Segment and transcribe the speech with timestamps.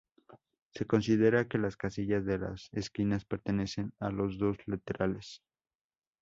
[0.73, 5.43] Se considera que las casillas de las esquinas pertenecen a los dos laterales.